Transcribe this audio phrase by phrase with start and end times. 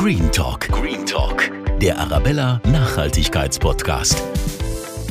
[0.00, 0.66] Green Talk.
[0.68, 1.50] Green Talk.
[1.78, 4.22] Der Arabella Nachhaltigkeitspodcast.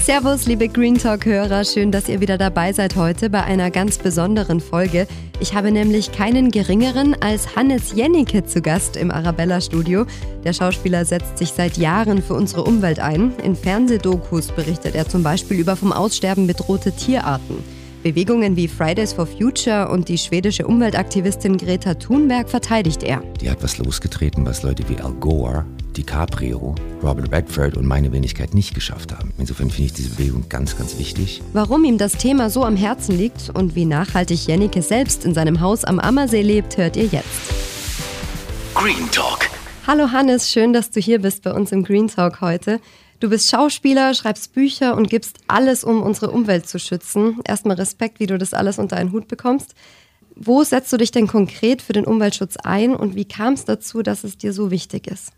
[0.02, 1.64] Servus, liebe Green Talk-Hörer.
[1.64, 5.06] Schön, dass ihr wieder dabei seid heute bei einer ganz besonderen Folge.
[5.40, 10.08] Ich habe nämlich keinen geringeren als Hannes Jennecke zu Gast im Arabella-Studio.
[10.44, 13.36] Der Schauspieler setzt sich seit Jahren für unsere Umwelt ein.
[13.44, 17.64] In Fernsehdokus berichtet er zum Beispiel über vom Aussterben bedrohte Tierarten.
[18.04, 23.22] Bewegungen wie Fridays for Future und die schwedische Umweltaktivistin Greta Thunberg verteidigt er.
[23.42, 25.66] Die hat was losgetreten, was Leute wie Al Gore,
[25.98, 29.34] DiCaprio, Robert Redford und meine Wenigkeit nicht geschafft haben.
[29.38, 31.42] Insofern finde ich diese Bewegung ganz, ganz wichtig.
[31.52, 35.60] Warum ihm das Thema so am Herzen liegt und wie nachhaltig Jennike selbst in seinem
[35.60, 37.54] Haus am Ammersee lebt, hört ihr jetzt.
[38.76, 39.50] Green Talk.
[39.88, 42.80] Hallo Hannes, schön, dass du hier bist bei uns im Green Talk heute.
[43.20, 47.40] Du bist Schauspieler, schreibst Bücher und gibst alles, um unsere Umwelt zu schützen.
[47.44, 49.76] Erstmal Respekt, wie du das alles unter einen Hut bekommst.
[50.36, 54.04] Wo setzt du dich denn konkret für den Umweltschutz ein und wie kam es dazu,
[54.04, 55.34] dass es dir so wichtig ist?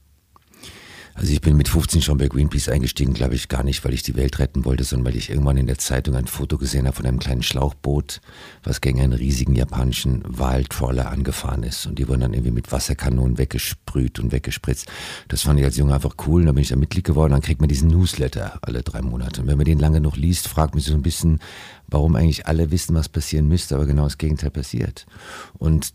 [1.14, 4.04] Also ich bin mit 15 schon bei Greenpeace eingestiegen, glaube ich, gar nicht, weil ich
[4.04, 6.96] die Welt retten wollte, sondern weil ich irgendwann in der Zeitung ein Foto gesehen habe
[6.96, 8.22] von einem kleinen Schlauchboot,
[8.64, 11.86] was gegen einen riesigen japanischen Waltrawler angefahren ist.
[11.86, 14.88] Und die wurden dann irgendwie mit Wasserkanonen weggesprüht und weggespritzt.
[15.28, 16.42] Das fand ich als Junge einfach cool.
[16.42, 17.32] Und dann bin ich da Mitglied geworden.
[17.32, 19.42] Dann kriegt man diesen Newsletter alle drei Monate.
[19.42, 21.40] Und wenn man den lange noch liest, fragt man sich so ein bisschen,
[21.88, 25.06] warum eigentlich alle wissen, was passieren müsste, aber genau das Gegenteil passiert.
[25.58, 25.94] Und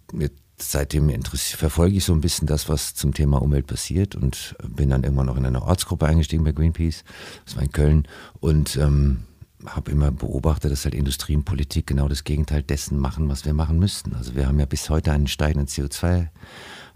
[0.58, 5.04] seitdem verfolge ich so ein bisschen das, was zum Thema Umwelt passiert und bin dann
[5.04, 7.04] irgendwann auch in eine Ortsgruppe eingestiegen bei Greenpeace,
[7.44, 8.08] das war in Köln.
[8.40, 9.24] Und ähm,
[9.64, 13.54] habe immer beobachtet, dass halt Industrie und Politik genau das Gegenteil dessen machen, was wir
[13.54, 14.14] machen müssten.
[14.14, 16.28] Also wir haben ja bis heute einen steigenden CO2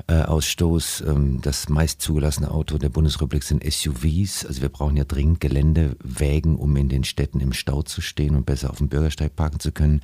[0.06, 0.24] äh.
[1.06, 4.44] Ähm, das meist zugelassene Auto der Bundesrepublik sind SUVs.
[4.44, 8.46] Also wir brauchen ja dringend Geländewägen, um in den Städten im Stau zu stehen und
[8.46, 10.02] besser auf dem Bürgersteig parken zu können.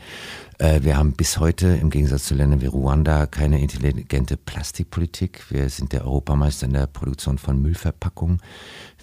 [0.58, 5.44] Äh, wir haben bis heute im Gegensatz zu Ländern wie Ruanda keine intelligente Plastikpolitik.
[5.50, 8.40] Wir sind der Europameister in der Produktion von Müllverpackungen.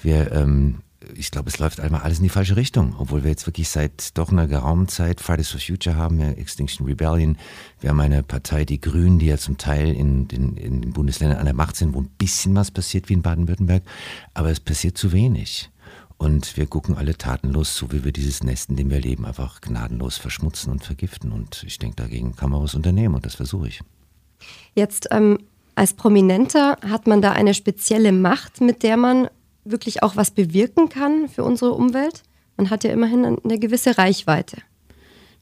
[0.01, 0.79] Wir ähm,
[1.15, 4.17] ich glaube, es läuft einmal alles in die falsche Richtung, obwohl wir jetzt wirklich seit
[4.17, 7.37] doch einer geraumen Zeit Fridays for Future haben, ja, Extinction Rebellion.
[7.79, 11.39] Wir haben eine Partei, die Grünen, die ja zum Teil in, in, in den Bundesländern
[11.39, 13.83] an der Macht sind, wo ein bisschen was passiert wie in Baden-Württemberg,
[14.33, 15.69] aber es passiert zu wenig.
[16.17, 19.61] Und wir gucken alle tatenlos zu, wie wir dieses Nest, in dem wir leben, einfach
[19.61, 21.31] gnadenlos verschmutzen und vergiften.
[21.31, 23.81] Und ich denke, dagegen kann man was unternehmen und das versuche ich.
[24.73, 25.39] Jetzt ähm,
[25.75, 29.27] als Prominenter hat man da eine spezielle Macht, mit der man
[29.65, 32.23] wirklich auch was bewirken kann für unsere Umwelt.
[32.57, 34.57] Man hat ja immerhin eine gewisse Reichweite.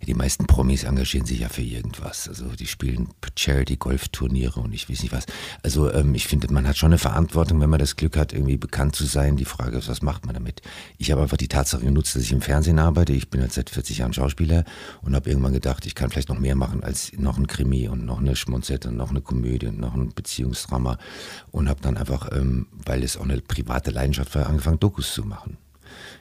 [0.07, 2.27] Die meisten Promis engagieren sich ja für irgendwas.
[2.27, 5.25] Also die spielen Charity-Golf-Turniere und ich weiß nicht was.
[5.63, 8.57] Also ähm, ich finde, man hat schon eine Verantwortung, wenn man das Glück hat, irgendwie
[8.57, 9.37] bekannt zu sein.
[9.37, 10.61] Die Frage ist, was macht man damit?
[10.97, 13.13] Ich habe einfach die Tatsache genutzt, dass ich im Fernsehen arbeite.
[13.13, 14.65] Ich bin jetzt seit 40 Jahren Schauspieler
[15.01, 18.05] und habe irgendwann gedacht, ich kann vielleicht noch mehr machen als noch ein Krimi und
[18.05, 20.97] noch eine Schmunzette und noch eine Komödie und noch ein Beziehungsdrama.
[21.51, 25.23] Und habe dann einfach, ähm, weil es auch eine private Leidenschaft war, angefangen, Dokus zu
[25.23, 25.57] machen.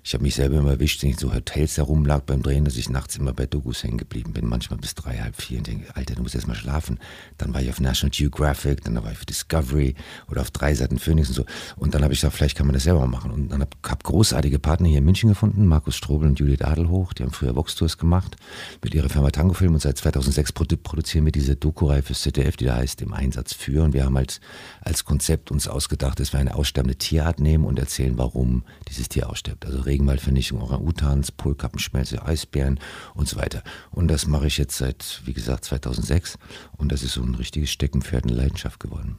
[0.03, 2.88] Ich habe mich selber immer erwischt, wenn ich so Hotels herumlag beim Drehen, dass ich
[2.88, 6.14] nachts immer bei Dokus hängen geblieben bin, manchmal bis drei, halb vier und denke, Alter,
[6.14, 6.98] du musst erst mal schlafen.
[7.38, 9.94] Dann war ich auf National Geographic, dann war ich auf Discovery
[10.28, 11.44] oder auf drei Seiten Phoenix und so.
[11.76, 13.30] Und dann habe ich gesagt, vielleicht kann man das selber machen.
[13.30, 17.12] Und dann habe hab großartige Partner hier in München gefunden, Markus Strobel und Judith Adelhoch,
[17.12, 18.36] die haben früher Vox-Tours gemacht
[18.82, 22.64] mit ihrer Firma Tango Film und seit 2006 produzieren wir diese Doku-Reihe fürs ZDF, die
[22.64, 23.82] da heißt Im Einsatz für.
[23.84, 24.41] Und wir haben als,
[24.80, 29.28] als Konzept uns ausgedacht, dass wir eine aussterbende Tierart nehmen und erzählen, warum dieses Tier
[29.60, 29.66] ausstirbt.
[29.66, 32.78] Also Regenwaldvernichtung, Orang-Utans, Polkappenschmelze, Eisbären
[33.15, 33.62] und so weiter.
[33.91, 36.38] Und das mache ich jetzt seit, wie gesagt, 2006
[36.76, 39.16] und das ist so ein richtiges Steckenpferd, eine Leidenschaft geworden.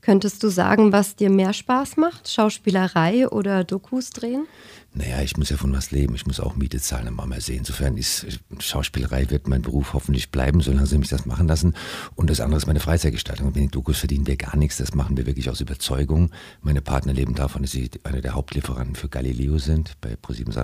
[0.00, 2.30] Könntest du sagen, was dir mehr Spaß macht?
[2.30, 4.46] Schauspielerei oder Dokus drehen?
[4.94, 6.14] Naja, ich muss ja von was leben.
[6.14, 7.56] Ich muss auch Miete zahlen am Ammersee.
[7.56, 8.26] Insofern ist
[8.60, 11.74] Schauspielerei wird mein Beruf hoffentlich bleiben, solange sie mich das machen lassen.
[12.14, 13.54] Und das andere ist meine Freizeitgestaltung.
[13.54, 14.78] Wenn die Dokus verdienen wir gar nichts.
[14.78, 16.30] Das machen wir wirklich aus Überzeugung.
[16.62, 20.56] Meine Partner leben davon, dass sie eine der Hauptlieferanten für Galileo sind bei Pro7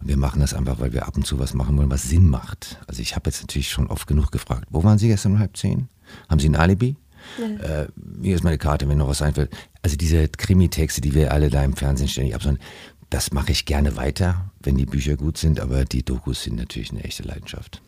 [0.00, 2.28] Und wir machen das einfach, weil wir ab und zu was machen wollen, was Sinn
[2.28, 2.78] macht.
[2.86, 5.56] Also ich habe jetzt natürlich schon oft genug gefragt, wo waren Sie gestern um halb
[5.56, 5.88] zehn?
[6.28, 6.96] Haben Sie ein Alibi?
[7.38, 7.82] Ja.
[7.82, 7.88] Äh,
[8.22, 9.50] hier ist meine Karte, wenn noch was einfällt.
[9.82, 12.62] Also diese Krimitexte, die wir alle da im Fernsehen ständig absondern,
[13.10, 16.92] das mache ich gerne weiter, wenn die Bücher gut sind, aber die Dokus sind natürlich
[16.92, 17.82] eine echte Leidenschaft.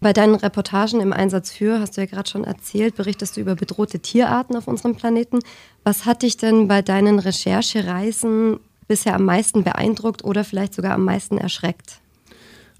[0.00, 3.56] Bei deinen Reportagen im Einsatz für, hast du ja gerade schon erzählt, berichtest du über
[3.56, 5.40] bedrohte Tierarten auf unserem Planeten.
[5.82, 11.04] Was hat dich denn bei deinen Recherchereisen bisher am meisten beeindruckt oder vielleicht sogar am
[11.04, 12.00] meisten erschreckt?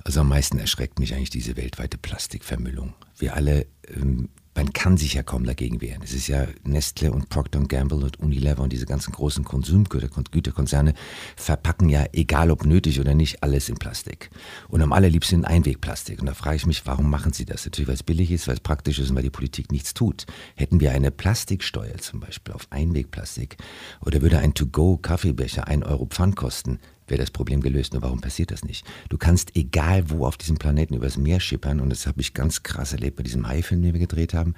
[0.05, 2.95] Also am meisten erschreckt mich eigentlich diese weltweite Plastikvermüllung.
[3.19, 6.03] Wir alle ähm, man kann sich ja kaum dagegen wehren.
[6.03, 10.95] Es ist ja Nestle und Procter Gamble und Unilever und diese ganzen großen Konsumgüterkonzerne
[11.37, 14.31] verpacken ja, egal ob nötig oder nicht, alles in Plastik.
[14.67, 16.19] Und am allerliebsten in Einwegplastik.
[16.19, 17.67] Und da frage ich mich, warum machen sie das?
[17.67, 20.27] Natürlich, weil es billig ist, weil es praktisch ist und weil die Politik nichts tut.
[20.57, 23.59] Hätten wir eine Plastiksteuer zum Beispiel auf Einwegplastik
[24.05, 27.93] oder würde ein To-Go-Kaffeebecher ein Euro Pfand kosten, wäre das Problem gelöst.
[27.93, 28.87] Nur warum passiert das nicht?
[29.09, 32.63] Du kannst egal wo auf diesem Planeten übers Meer schippern und das habe ich ganz
[32.63, 34.55] krass erlebt bei diesem Haifilm, den wir gedreht haben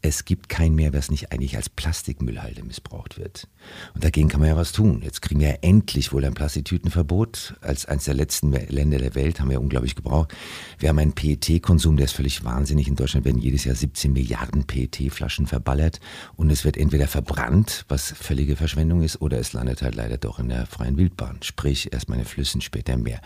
[0.00, 3.48] es gibt kein Meer, was nicht eigentlich als Plastikmüllhalde missbraucht wird.
[3.94, 5.02] Und dagegen kann man ja was tun.
[5.02, 7.54] Jetzt kriegen wir ja endlich wohl ein Plastiktütenverbot.
[7.60, 10.34] Als eines der letzten Länder der Welt haben wir unglaublich gebraucht.
[10.78, 12.86] Wir haben einen PET-Konsum, der ist völlig wahnsinnig.
[12.86, 15.98] In Deutschland werden jedes Jahr 17 Milliarden PET-Flaschen verballert
[16.36, 20.38] und es wird entweder verbrannt, was völlige Verschwendung ist, oder es landet halt leider doch
[20.38, 21.38] in der freien Wildbahn.
[21.42, 23.20] Sprich, erst mal in Flüssen, später im Meer.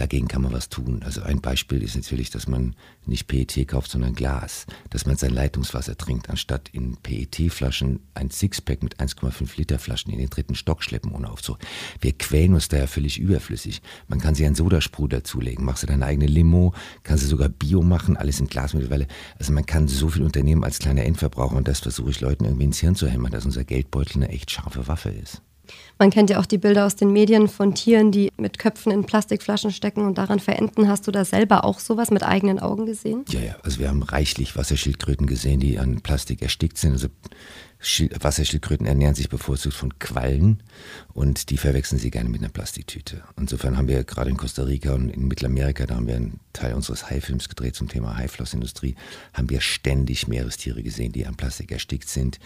[0.00, 1.02] Dagegen kann man was tun.
[1.04, 2.74] Also ein Beispiel ist natürlich, dass man
[3.04, 4.64] nicht PET kauft, sondern Glas.
[4.88, 10.18] Dass man sein Leitungswasser trinkt anstatt in PET-Flaschen ein Sixpack mit 1,5 Liter Flaschen in
[10.18, 11.58] den dritten Stock schleppen ohne Aufzug.
[12.00, 13.82] Wir quälen uns da ja völlig überflüssig.
[14.08, 16.72] Man kann sich einen Sodasprudel dazulegen, machst du deine eigene Limo,
[17.02, 19.06] kannst du sogar Bio machen, alles in Glas mittlerweile.
[19.38, 22.64] Also man kann so viel unternehmen als kleiner Endverbraucher und das versuche ich Leuten irgendwie
[22.64, 25.42] ins Hirn zu hämmern, dass unser Geldbeutel eine echt scharfe Waffe ist.
[25.98, 29.04] Man kennt ja auch die Bilder aus den Medien von Tieren, die mit Köpfen in
[29.04, 30.88] Plastikflaschen stecken und daran verenden.
[30.88, 33.24] Hast du da selber auch sowas mit eigenen Augen gesehen?
[33.28, 33.56] Ja, ja.
[33.62, 36.92] Also wir haben reichlich Wasserschildkröten gesehen, die an Plastik erstickt sind.
[36.92, 37.08] Also
[37.82, 40.62] Wasserschildkröten ernähren sich bevorzugt von Quallen
[41.14, 43.22] und die verwechseln sie gerne mit einer Plastiktüte.
[43.38, 46.74] Insofern haben wir gerade in Costa Rica und in Mittelamerika, da haben wir einen Teil
[46.74, 48.96] unseres Haifilms gedreht zum Thema Haiflossindustrie,
[49.32, 52.38] haben wir ständig Meerestiere gesehen, die an Plastik erstickt sind.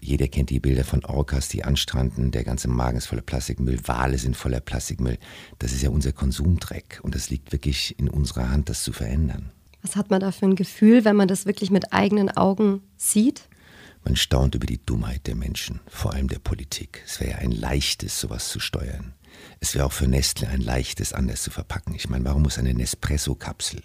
[0.00, 2.32] Jeder kennt die Bilder von Orcas, die anstranden.
[2.32, 3.78] Der ganze Magen ist voller Plastikmüll.
[3.86, 5.16] Wale sind voller Plastikmüll.
[5.60, 7.00] Das ist ja unser Konsumdreck.
[7.02, 9.50] Und das liegt wirklich in unserer Hand, das zu verändern.
[9.82, 13.48] Was hat man da für ein Gefühl, wenn man das wirklich mit eigenen Augen sieht?
[14.06, 17.02] Man staunt über die Dummheit der Menschen, vor allem der Politik.
[17.04, 19.14] Es wäre ja ein leichtes, sowas zu steuern.
[19.58, 21.92] Es wäre auch für Nestle ein leichtes, anders zu verpacken.
[21.92, 23.82] Ich meine, warum muss eine Nespresso-Kapsel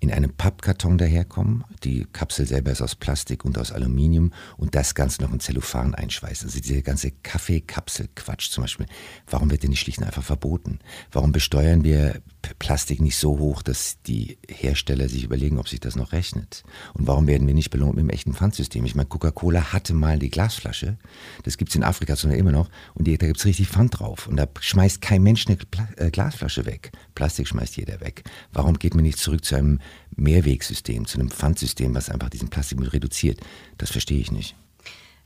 [0.00, 1.64] in einem Pappkarton daherkommen.
[1.84, 5.94] Die Kapsel selber ist aus Plastik und aus Aluminium und das Ganze noch in Zellophan
[5.94, 6.48] einschweißen.
[6.48, 8.86] Also diese ganze Kaffeekapsel-Quatsch zum Beispiel.
[9.28, 10.78] Warum wird denn nicht schlicht und einfach verboten?
[11.12, 12.22] Warum besteuern wir
[12.58, 16.64] Plastik nicht so hoch, dass die Hersteller sich überlegen, ob sich das noch rechnet?
[16.94, 18.84] Und warum werden wir nicht belohnt mit einem echten Pfandsystem?
[18.86, 20.96] Ich meine, Coca-Cola hatte mal die Glasflasche.
[21.42, 22.70] Das gibt es in Afrika zwar immer noch.
[22.94, 24.26] Und da gibt es richtig Pfand drauf.
[24.28, 26.90] Und da schmeißt kein Mensch eine Pla äh, Glasflasche weg.
[27.14, 28.24] Plastik schmeißt jeder weg.
[28.52, 29.78] Warum geht man nicht zurück zu einem
[30.16, 33.40] Mehrwegsystem, zu einem Pfandsystem, was einfach diesen Plastikmüll reduziert.
[33.78, 34.54] Das verstehe ich nicht.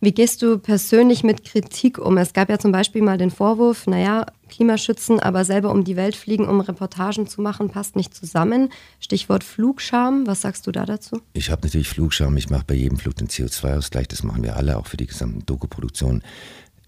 [0.05, 2.19] Wie gehst du persönlich mit Kritik um?
[2.19, 6.15] Es gab ja zum Beispiel mal den Vorwurf, naja, Klimaschützen, aber selber um die Welt
[6.15, 8.69] fliegen, um Reportagen zu machen, passt nicht zusammen.
[9.01, 11.23] Stichwort Flugscham, was sagst du da dazu?
[11.33, 14.77] Ich habe natürlich Flugscham, ich mache bei jedem Flug den CO2-Ausgleich, das machen wir alle,
[14.77, 16.23] auch für die gesamten Doku-Produktionen.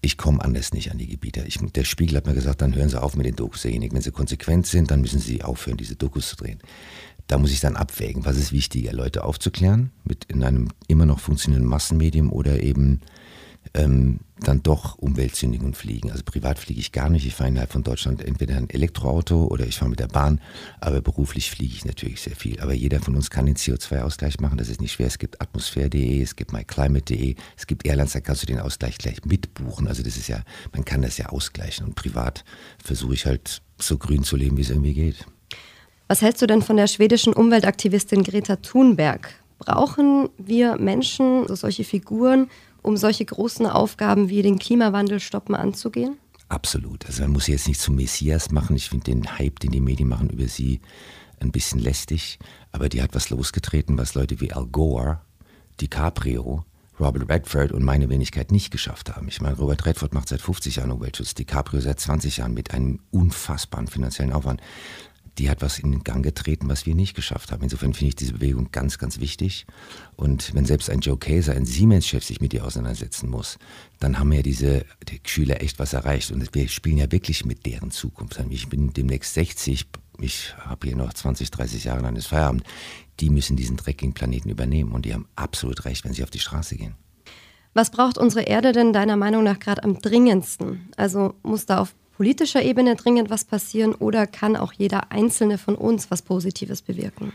[0.01, 1.43] Ich komme anders nicht an die Gebiete.
[1.47, 3.95] Ich, der Spiegel hat mir gesagt, dann hören Sie auf mit den Dokus derjenigen.
[3.95, 6.59] Wenn Sie konsequent sind, dann müssen Sie aufhören, diese Dokus zu drehen
[7.27, 11.19] da muss ich dann abwägen, was ist wichtiger, Leute aufzuklären mit in einem immer noch
[11.19, 13.01] funktionierenden Massenmedium oder eben
[13.73, 16.11] ähm, dann doch umweltsündigen und fliegen.
[16.11, 17.25] Also privat fliege ich gar nicht.
[17.25, 20.39] Ich fahre innerhalb von Deutschland entweder ein Elektroauto oder ich fahre mit der Bahn.
[20.79, 22.59] Aber beruflich fliege ich natürlich sehr viel.
[22.59, 24.57] Aber jeder von uns kann den CO2-Ausgleich machen.
[24.57, 25.07] Das ist nicht schwer.
[25.07, 29.25] Es gibt atmosphäre.de, es gibt myclimate.de, es gibt Airlines, da kannst du den Ausgleich gleich
[29.25, 29.87] mitbuchen.
[29.87, 31.85] Also das ist ja, man kann das ja ausgleichen.
[31.85, 32.45] Und privat
[32.83, 35.25] versuche ich halt so grün zu leben, wie es irgendwie geht.
[36.07, 39.33] Was hältst du denn von der schwedischen Umweltaktivistin Greta Thunberg?
[39.59, 42.49] Brauchen wir Menschen, also solche Figuren,
[42.81, 46.17] um solche großen Aufgaben wie den Klimawandel stoppen anzugehen?
[46.47, 47.05] Absolut.
[47.05, 48.77] Also man muss sie jetzt nicht zum Messias machen.
[48.77, 50.79] Ich finde den Hype, den die Medien machen über sie,
[51.41, 52.39] ein bisschen lästig.
[52.71, 55.19] Aber die hat was losgetreten, was Leute wie Al Gore,
[55.81, 56.63] DiCaprio,
[56.99, 59.27] Robert Redford und meine Wenigkeit nicht geschafft haben.
[59.27, 62.99] Ich meine, Robert Redford macht seit 50 Jahren Umweltschutz, DiCaprio seit 20 Jahren mit einem
[63.11, 64.61] unfassbaren finanziellen Aufwand
[65.37, 67.63] die hat was in den Gang getreten, was wir nicht geschafft haben.
[67.63, 69.65] Insofern finde ich diese Bewegung ganz, ganz wichtig.
[70.15, 73.57] Und wenn selbst ein Joe Kaeser, ein Siemens-Chef, sich mit ihr auseinandersetzen muss,
[73.99, 76.31] dann haben ja diese die Schüler echt was erreicht.
[76.31, 78.39] Und wir spielen ja wirklich mit deren Zukunft.
[78.49, 79.87] Ich bin demnächst 60,
[80.19, 82.63] ich habe hier noch 20, 30 Jahre lang das Feierabend.
[83.19, 84.91] Die müssen diesen dreckigen Planeten übernehmen.
[84.91, 86.95] Und die haben absolut recht, wenn sie auf die Straße gehen.
[87.73, 90.89] Was braucht unsere Erde denn deiner Meinung nach gerade am dringendsten?
[90.97, 95.75] Also muss da auf politischer Ebene dringend was passieren oder kann auch jeder Einzelne von
[95.75, 97.31] uns was Positives bewirken?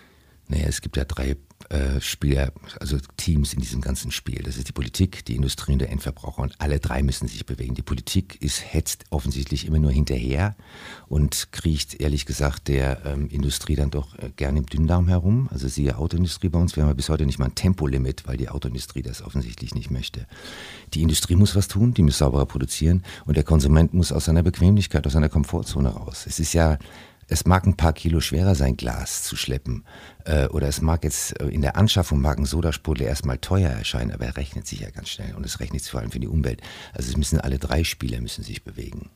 [0.49, 1.37] Naja, es gibt ja drei
[1.73, 4.43] äh, Spieler, also Teams in diesem ganzen Spiel.
[4.43, 7.75] Das ist die Politik, die Industrie und der Endverbraucher und alle drei müssen sich bewegen.
[7.75, 10.55] Die Politik ist hetzt offensichtlich immer nur hinterher
[11.09, 15.49] und kriecht ehrlich gesagt der ähm, Industrie dann doch äh, gerne im Dünndarm herum.
[15.51, 18.37] Also siehe Autoindustrie bei uns, wir haben ja bis heute nicht mal ein Tempolimit, weil
[18.37, 20.27] die Autoindustrie das offensichtlich nicht möchte.
[20.93, 24.43] Die Industrie muss was tun, die muss sauberer produzieren und der Konsument muss aus seiner
[24.43, 26.25] Bequemlichkeit, aus seiner Komfortzone raus.
[26.27, 26.79] Es ist ja
[27.33, 29.85] es mag ein paar Kilo schwerer sein, Glas zu schleppen.
[30.25, 34.13] Äh, oder es mag jetzt äh, in der Anschaffung mag ein Sodasprudel erstmal teuer erscheinen,
[34.13, 36.29] aber er rechnet sich ja ganz schnell und es rechnet sich vor allem für die
[36.29, 36.61] Umwelt.
[36.93, 39.11] Also es müssen alle drei Spieler müssen sich bewegen.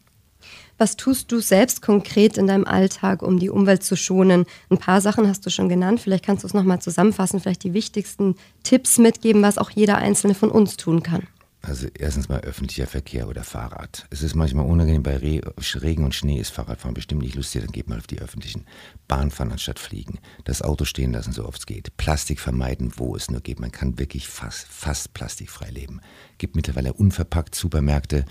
[0.79, 4.47] Was tust du selbst konkret in deinem Alltag, um die Umwelt zu schonen?
[4.71, 6.01] Ein paar Sachen hast du schon genannt.
[6.01, 10.35] Vielleicht kannst du es nochmal zusammenfassen, vielleicht die wichtigsten Tipps mitgeben, was auch jeder Einzelne
[10.35, 11.27] von uns tun kann.
[11.67, 14.07] Also erstens mal öffentlicher Verkehr oder Fahrrad.
[14.11, 17.89] Es ist manchmal unangenehm, bei Regen und Schnee ist Fahrradfahren bestimmt nicht lustig, dann geht
[17.89, 18.67] mal auf die öffentlichen.
[19.09, 20.21] Bahn fahren anstatt fliegen.
[20.45, 21.97] Das Auto stehen lassen, so oft es geht.
[21.97, 23.59] Plastik vermeiden, wo es nur geht.
[23.59, 26.01] Man kann wirklich fast, fast plastikfrei leben.
[26.39, 28.27] Gibt mittlerweile unverpackt Supermärkte.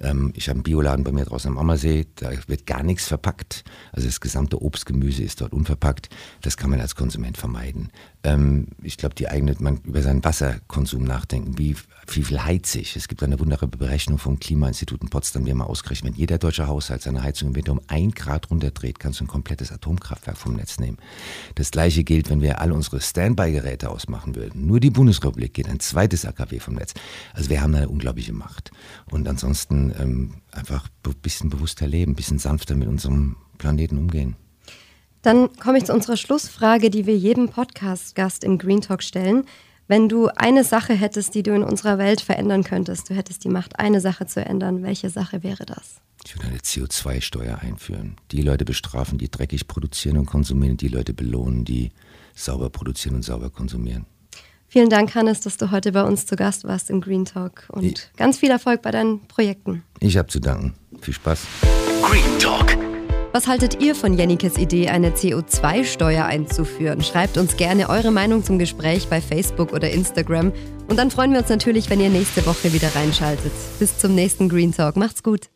[0.00, 3.64] Ähm, ich habe einen Bioladen bei mir draußen am Ammersee, da wird gar nichts verpackt.
[3.92, 6.08] Also das gesamte Obst, Gemüse ist dort unverpackt.
[6.40, 7.90] Das kann man als Konsument vermeiden.
[8.24, 11.56] Ähm, ich glaube, die eigene, man über seinen Wasserkonsum nachdenken.
[11.56, 11.76] Wie,
[12.08, 12.96] wie viel heize ich?
[12.96, 16.38] Es gibt eine wunderbare Berechnung vom Klimainstitut in Potsdam, die haben mal ausgerechnet, wenn jeder
[16.38, 20.36] deutsche Haushalt seine Heizung im Winter um ein Grad runterdreht, kannst du ein komplettes Atomkraftwerk
[20.36, 20.98] vom Netz nehmen.
[21.54, 24.66] Das gleiche gilt, wenn wir alle unsere Standby-Geräte ausmachen würden.
[24.66, 26.94] Nur die Bundesrepublik geht ein zweites AKW vom Netz.
[27.34, 28.72] Also wir haben eine unglaubliche Macht.
[29.10, 34.36] Und ansonsten ähm, einfach ein bisschen bewusster leben, ein bisschen sanfter mit unserem Planeten umgehen.
[35.22, 39.44] Dann komme ich zu unserer Schlussfrage, die wir jedem Podcast-Gast im Green Talk stellen.
[39.88, 43.48] Wenn du eine Sache hättest, die du in unserer Welt verändern könntest, du hättest die
[43.48, 46.00] Macht, eine Sache zu ändern, welche Sache wäre das?
[46.24, 48.16] Ich würde eine CO2-Steuer einführen.
[48.32, 51.90] Die Leute bestrafen, die dreckig produzieren und konsumieren, die Leute belohnen, die
[52.34, 54.04] sauber produzieren und sauber konsumieren.
[54.68, 57.84] Vielen Dank, Hannes, dass du heute bei uns zu Gast warst im Green Talk und
[57.84, 59.82] ich, ganz viel Erfolg bei deinen Projekten.
[60.00, 60.74] Ich habe zu danken.
[61.00, 61.40] Viel Spaß.
[62.02, 62.87] Green Talk.
[63.32, 67.02] Was haltet ihr von Jennikes Idee, eine CO2-Steuer einzuführen?
[67.02, 70.50] Schreibt uns gerne eure Meinung zum Gespräch bei Facebook oder Instagram.
[70.88, 73.52] Und dann freuen wir uns natürlich, wenn ihr nächste Woche wieder reinschaltet.
[73.78, 74.96] Bis zum nächsten Green Talk.
[74.96, 75.50] Macht's gut.